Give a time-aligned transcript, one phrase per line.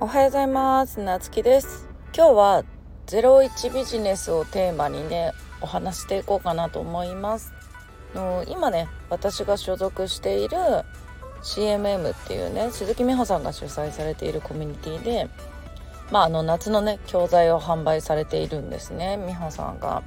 [0.00, 0.98] おはようございます。
[0.98, 1.86] なつきです。
[2.16, 2.64] 今日は
[3.06, 7.52] 01ビジネスをテーマにねお話していこうかなと思います。
[8.14, 10.56] の今ね私が所属している
[11.42, 15.28] CMM っていうね鈴木美穂さんが主催されているコミュニティで
[16.10, 20.02] まああの夏のね教材を販売されているんですね美穂さんが。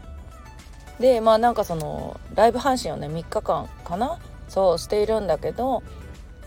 [1.00, 4.18] でまあなんかそのライブ配信をね3日間かな
[4.48, 5.84] そうしているんだけど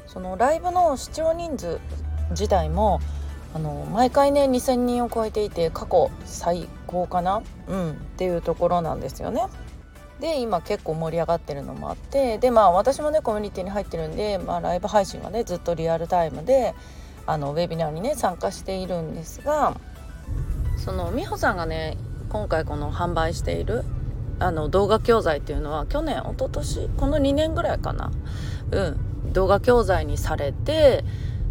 [0.06, 1.80] そのライブの視聴人数
[2.30, 3.00] 自体も
[3.54, 9.46] あの毎回ね2,000人を超えていて過去最高かな、うん、っていうところなんですよね。
[10.20, 16.74] で今結構盛り上がってるのもあってでまあ私もねコミュニティに入ってるんで、まあ、ライブ配信はねずっとリアルタイムで
[17.24, 19.76] あのウェビナーにね参加しているんですが
[20.76, 21.96] その美穂さんがね
[22.30, 23.84] 今回この販売している
[24.38, 28.10] あの動画教材っていうのは去年一昨年この2年ぐらいかな。
[28.70, 29.08] うん。
[29.32, 31.04] 動画教材にされて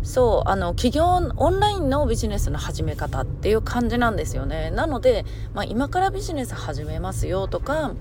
[0.04, 4.71] そうあの企業オンラインのビジネスの始め方っていう感じなんですよね。
[4.71, 7.93] なので、まあ、今からビジネス始めますよとか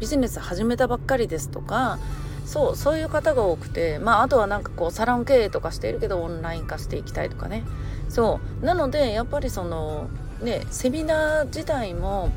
[0.00, 1.98] ビジネス始めたばっかりですとか
[2.46, 7.64] そうそういう方が多くてまああとはなんかこうサロン経営とかしているけどオンライン化していきたいとかね。
[8.08, 8.64] そう。
[8.64, 10.08] なのでやっぱりその
[10.40, 12.30] ねセミナー自体も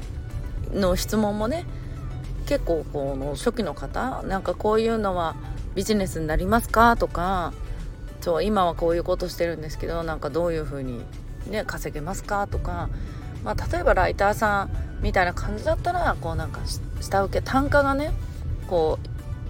[0.73, 1.65] の質問もね
[2.45, 5.35] 結構この初期の方なんかこういうのは
[5.75, 7.53] ビジネスになりますかとか
[8.21, 11.03] そう今はこういうことしてるんですけどなんかどういうふうに
[11.47, 12.89] ね稼げますかとか
[13.43, 16.61] まあ例えばライターさんみたいな感じだったらこうなんか
[16.99, 18.11] 下請け単価がね
[18.67, 18.99] こ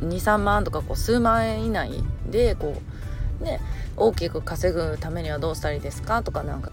[0.01, 1.91] う23万とかこう数万円以内
[2.29, 2.75] でこ
[3.41, 3.59] うね
[3.97, 6.71] 大きく稼ぐためにはどうしたらいいですかとかなんか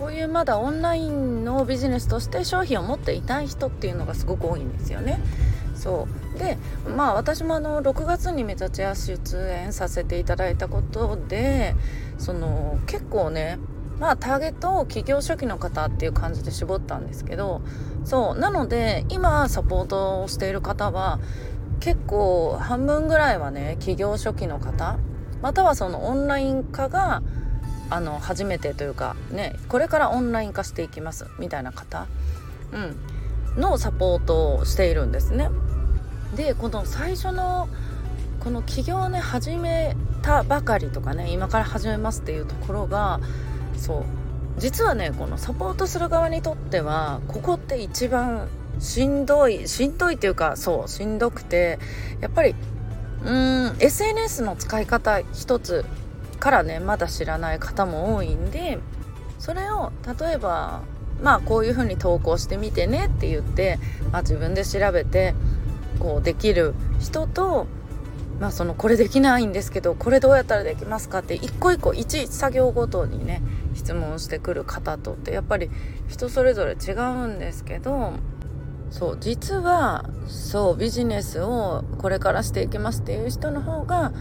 [0.00, 5.20] そういうまだオンラインのビジネスとして商品を持っていない人っていうのがすごく多いんですよね。
[5.74, 6.56] そうで
[6.96, 9.20] まあ私もあの6月にめちゃちゃ出
[9.50, 11.74] 演させていただいたことで
[12.16, 13.58] その結構ね
[13.98, 17.60] まあターゲットを企業初期の方っていう感じで絞ったんですけど
[18.04, 21.18] そうなので今サポートをしている方は
[21.80, 24.98] 結構半分ぐらいはね企業初期の方
[25.42, 27.22] またはそのオンライン化が
[27.90, 32.06] あの初めてというかねこれからオンライン化していきますみたいな方、
[32.72, 35.50] うん、のサポートをしているんですね。
[36.36, 37.68] でこの最初の
[38.38, 43.20] この起業ね始めたばかりとかね今から始めますっていうところが
[43.76, 44.04] そう
[44.58, 48.48] 実はねこのサポートする側にとってはここって一番
[48.78, 51.78] しんどいしんどいっていうかそうしんどくて
[52.20, 52.54] やっぱり
[53.24, 55.84] うーん SNS の使い方一つ
[56.40, 58.78] からねまだ知らない方も多いんで
[59.38, 60.82] それを例えば
[61.22, 63.78] まあこういうふうに投稿してみてねって言って、
[64.10, 65.34] まあ、自分で調べて
[65.98, 67.66] こうできる人と、
[68.40, 73.42] まあ、そのこれできないんですけどこれどうやったらできますかって一個一個一作業ごとにね
[73.74, 75.70] 質問してくる方とってやっぱり
[76.08, 78.14] 人それぞれ違うんですけど
[78.90, 84.12] そう実はそうビジネスをこれからしていきますっていう人の方が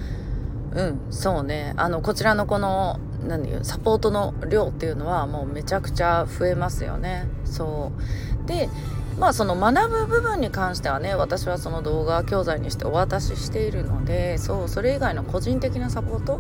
[0.73, 1.73] うんそうね。
[1.77, 7.27] あのこちらのこの何て言うサポートの量っていうのはもうめちゃくちゃ増えますよね。
[7.45, 7.91] そ
[8.43, 8.47] う。
[8.47, 8.69] で
[9.19, 16.39] まあその学ぶ部分に関してはね私はその動画教材にしてお渡ししているのでそうそれ以外の個人的なサポート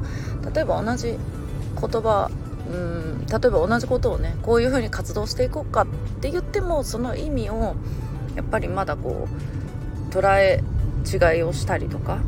[0.53, 2.31] 例えば同じ言葉
[2.71, 5.87] うん例えば同じことをねこういうふうに活動していこうかっ
[6.21, 7.75] て言ってもその意味を
[8.35, 10.63] やっぱりまだこう捉え
[11.05, 12.19] 違いをしたりとか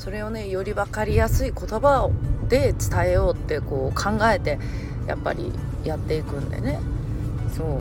[0.00, 2.10] それをねより分かりやすい言葉
[2.48, 4.58] で伝えようってこう考えて
[5.06, 5.52] やっぱり
[5.84, 6.80] やっていくんでね。
[7.54, 7.80] そ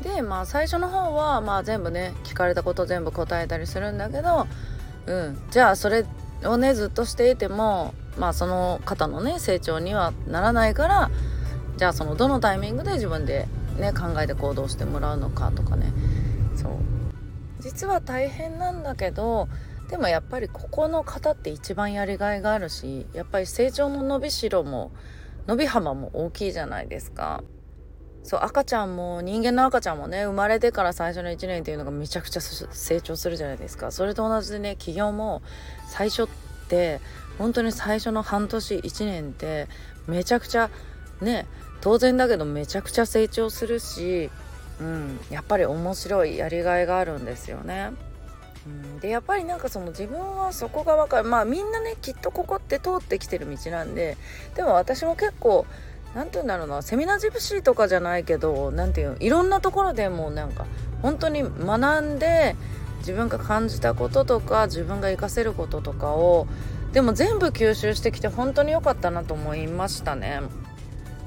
[0.00, 0.04] う。
[0.04, 4.46] でまあ最初の方はまあ全部ね聞かれたこと全部答えたりするんだけど
[5.06, 5.38] うん。
[5.50, 6.06] じゃあそれ
[6.44, 11.10] をねずっとしていてもまあその方のね成長にはならないから
[11.76, 15.92] じゃあそのどのタイミングで自分でね考えて行動してもらうのかとかね。
[16.56, 16.72] そう。
[17.60, 19.48] 実は大変なんだけど
[19.94, 24.90] でもやっぱりここの方って一番やりがいがあるしやっぱり成長の伸びしろも
[25.46, 27.44] 伸び幅も大きいじゃないですか。
[28.24, 35.42] そう赤ちゃんも人間の赤ちゃんもね生まれてから最初の1年っていうのがめちゃくちゃ成長するじゃないですかそれと同じでね企業も
[35.86, 36.26] 最初っ
[36.68, 37.00] て
[37.38, 39.68] 本当に最初の半年1年って
[40.08, 40.70] めちゃくちゃ
[41.20, 41.46] ね
[41.80, 44.28] 当然だけどめちゃくちゃ成長するし、
[44.80, 47.92] うん、やっぱり面白いやりがいがあるんですよね。
[48.66, 51.28] うん、でやっぱりなんかその自分はそこが分かる。
[51.28, 54.16] まあみんなねきっとここって通ってきてる道なんで
[54.54, 55.66] でも私も結構
[56.14, 60.66] 何て言うんだろうなセミナージプシーとかじゃないけど何て言ういろんなところでもうなんか
[61.02, 62.56] 本当に学んで
[62.98, 66.46] 自分が感じたこととか自分が活かせることとかを
[66.92, 70.40] でも全部吸収してきて本当に良かったなと思いましたね。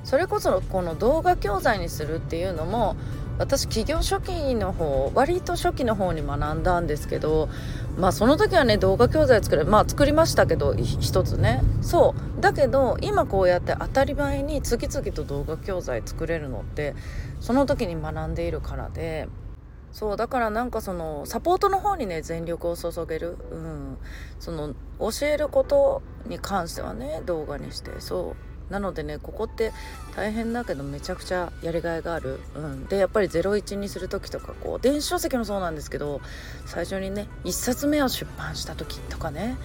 [0.03, 2.95] それこそこの動画教材にするっていうのも
[3.37, 7.49] 私企業初期の方割と初期の方に学んだんですけど
[7.97, 11.61] まあその時はね動画教材作るまあ作りましたけど一つね。
[11.81, 12.41] そう。
[12.41, 16.95] だけど今こうやって当たり前に次々と動画教材作れるのって
[17.39, 19.27] その時に学んでいるからで。
[19.91, 20.17] そう。
[20.17, 23.97] だからなんかそのサポートの方にね全力を注げる、うん、
[24.39, 27.91] その教えることに関してはね動画にして。
[27.99, 28.46] そう。
[28.69, 29.71] なのでねここって
[30.15, 36.21] 大変だけどめちゃくちゃやりがいがある、うん、でやっぱり01にする時とかこう電子書籍もそうなんですけど
[36.65, 39.57] 最初にね1冊目を出版した時とかね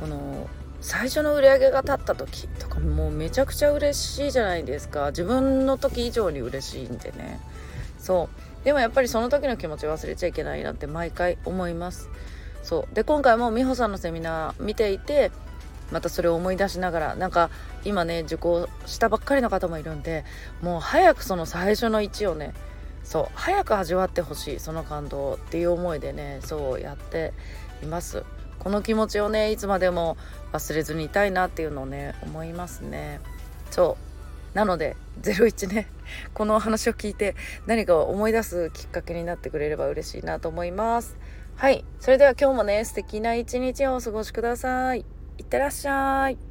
[0.00, 0.48] この
[0.80, 5.08] 最初の売り上げが立った時とかもうめちゃくちゃ嬉しいじゃないですか。
[5.08, 7.38] 自分の時以上に嬉しいんでね。
[7.98, 8.30] そ
[8.62, 8.64] う。
[8.64, 12.08] でもやっぱりその時の気持ち忘れちゃいけないなって毎回思います。
[12.62, 12.94] そう。
[12.94, 15.30] で今回も美穂さんのセミナー見ていて
[15.90, 17.50] またそれを思い出しながらなんか
[17.84, 20.24] 今ね受講したばっかりの方もいるんで
[20.62, 22.54] もう早くその最初の1をね
[23.04, 27.32] そう早く味わってほしいその感動っていう思いでねそうやって
[27.82, 28.24] います。
[28.58, 30.18] この気持ちをねいつまでも
[30.52, 33.20] 忘れずにいたいなっていうのをね思いますね。
[33.70, 33.96] そ
[34.54, 34.56] う。
[34.56, 35.86] なので01ね
[36.34, 37.36] この話を聞いて
[37.66, 41.16] 何かを思い出すきっかけになってくれれば嬉しいなと思います。
[41.56, 41.84] はい。
[42.00, 45.19] それでは今日もね素敵な一日をお過ごしください。
[45.40, 46.49] いってらっしゃい。